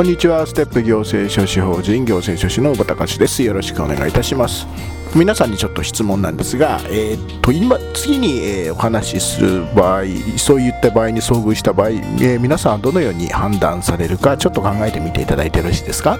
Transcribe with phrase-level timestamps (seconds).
[0.00, 0.46] こんにちは。
[0.46, 3.42] ステップ行政書士法人行政書士の小高です。
[3.42, 4.66] よろしくお願いいたします。
[5.14, 10.04] 皆さんにちょっと質問なんですが、えー、と今次に、え、お話しする場合
[10.38, 16.18] そういった場合に遭遇した場合、えー、皆さんはどのように判断されるかちょっと考えてみていただいてよろしいですか、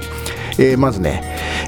[0.58, 1.22] えまずね、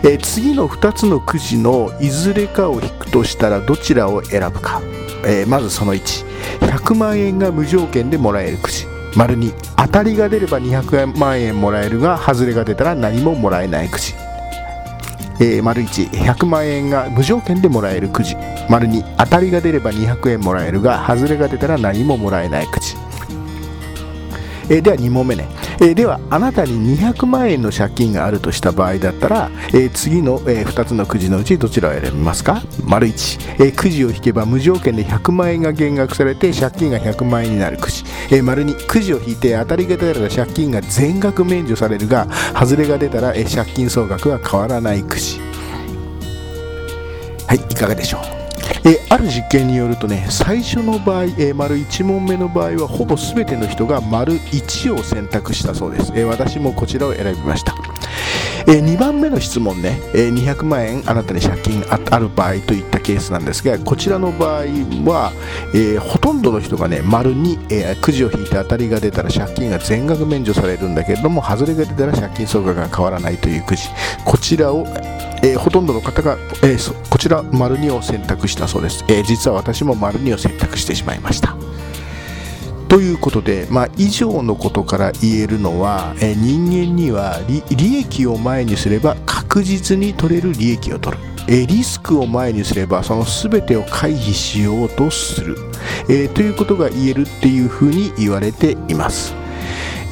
[0.04, 4.82] え次の2つのくじのいずれかを引くとしたらどちらを選ぶか、
[5.24, 8.91] えまずその1100万円が無条件でもらえるくじ。
[9.16, 14.14] 丸に当たりが出れば200万円もらえるが外れが出たら何ももらえないくじ、
[15.40, 18.36] えー、丸1100万円が無条件でもらえるくじ。
[18.68, 22.96] 丸2当たりが出れば200円もらえるが外れが出たら何ももらえないくじ、
[24.70, 25.46] えー、では2問目ね。
[25.84, 32.62] え、ではあなたに200万円の借金があるとした場合だったら、え、次の、え、2つのくじのうちどちらを選びますか？
[32.84, 45.40] 丸1、え、くじを引けば無条件で100万円が減額されて借金が100万円になるくじ、え、丸2くじを引いて当たりが出たら借金が全額免除されるが外れが出たら、え、借金総額は変わらないくじ。
[47.48, 47.56] はい。
[47.56, 48.41] いかがでしょう？
[48.84, 57.74] えある実験によるとね最初の場合、え丸1問目の場合はほぼ全ての人が丸1を選択したそうです、え私もこちらを選びました。
[58.66, 64.64] え2番目の質問ね、え200万円あなたに借金ある場合といったケースなんですがこちらの場合
[65.10, 65.32] は、
[65.74, 73.82] え、ほとんどの人がね丸に、え、くじを引いて当たりが出たら借金が全額免除されるんだけれども外れが出たら借金総額が変わらないというくじ。
[74.24, 74.86] こちらを
[75.42, 81.56] えー、ほとんどの方が、えー、こちら丸2を選択したそうです、えー、実は私も丸2を選択してしまいました。
[82.88, 91.22] ということで、まあ、以上のことから言えるのは、え人間には利益を前にすれば確実に取れる利益を取る。
[91.48, 95.56] えリスクを前にすればその全てを回避しようとする、
[96.10, 99.41] えということが言えるっていうふうに言われています。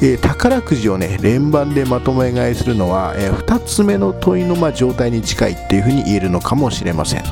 [0.03, 7.23] えー、宝くじをね連番でまとめ買いするのは、えー、2つ目の問いの、ま、状態に近いっていうふうに言えるのかもしれません。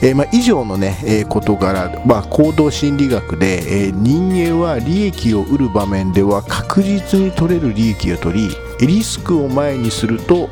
[0.00, 10.48] えー、ま、以上のね、え、事柄、ま、行動心理学で、え、人間は利益を売る場面では確実に取れる利益を取りリスクを前にすると、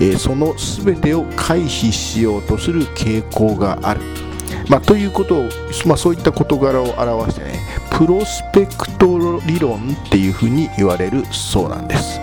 [0.00, 4.00] えその全てを回避しようとする傾向がある。
[4.68, 5.48] まあ、ということを、
[5.86, 12.20] ま、そういった事柄を表してねプロスペクト理論っていうふうに言われるそうなんです。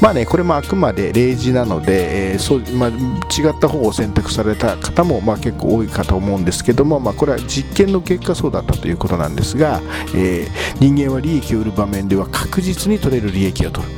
[0.00, 9.80] まあね、これもあくまで例示なので、えーそうまあ、違った方を選択された方も、まあ、結構多いかと思うんですけども、まあ、これは実験の結果そうだったということなんですが、
[10.14, 10.48] えー、
[10.80, 13.97] 人間は利益を売る場面では確実に取れる利益を取る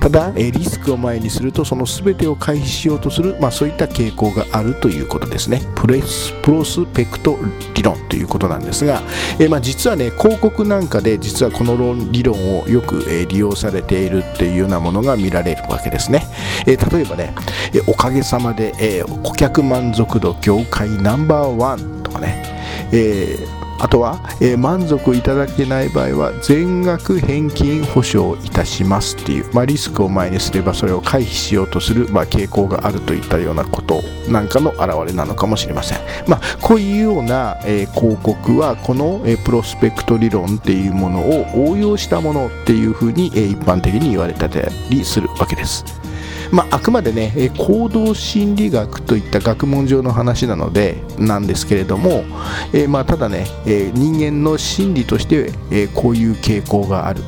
[0.00, 5.60] ただ、リスクを前にするとその全てを回避しようとする、まあ、そういった傾向があるということですね。
[5.74, 7.38] プレスプロスペクト
[7.74, 9.02] 理論ということなんですが、
[9.38, 11.76] えまあ、実はね広告なんかで実はこの
[12.10, 16.26] 理論をよく、え利用されているっていうようなものが見られるわけですね、
[16.66, 17.34] え例えばね、
[17.74, 22.44] えおかげさまで、え顧客満足度業界ナンバーワンとかね、
[22.92, 46.07] えーあとは、えー、満足いただけない場合は全額返金保証いたしますっていう、まあ、リスクを前にすればそれを回避しようとする、まあ、傾向があるといったようなことなんかの表れなのかもしれません、まあ、こういうような、えー、広告はこの、えー、プロスペクト理論っていうものを応用したものっていうふうに、え、一般的に言われたりするわけです。
[46.50, 52.24] まあ、あくまでね行動心理学といった学問上の話なのでなんですけれども、
[52.72, 57.22] えー、まあ、ただね、え、人間の心理として、え、こういう傾向がある。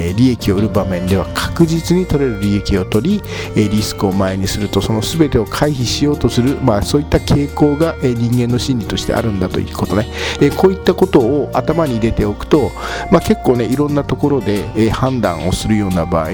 [0.00, 3.22] え利益を売る場面では確実に取れる利益を取り、
[3.56, 10.06] えリスクを前にするとその全てを回避しようとする、まあ、そういった傾向が、え人間の心理としてあるんだということね、
[10.40, 12.70] えこういったことを頭に入れておくと、
[13.10, 16.30] まあ、結構ねいろんなところで、え判断をするような場合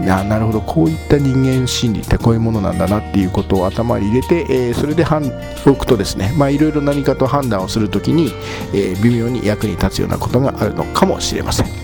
[0.00, 8.32] ななるほどこういった人間心理ってこういうものなんだなっていうことを頭に入れて、えー、それで置くとですねまあいろいろ何かと判断をするときに、
[8.72, 11.83] えー、微妙に役に立つようなことがあるのかもしれません。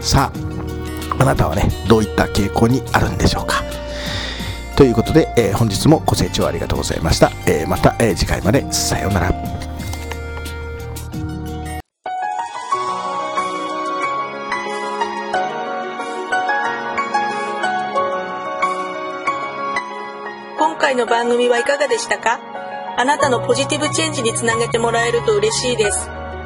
[0.00, 3.62] さああなたはねどういった傾向にあるんでしょうか？
[4.76, 8.64] ということで、えー、本日もご清聴ありがとうございました、えまた、え次回まで。
[8.72, 9.30] さようなら。
[20.58, 22.40] 今回の番組はいかがでしたか？
[22.96, 26.08] あなたのポジティブチェンジにつなげてもらえると嬉しいです。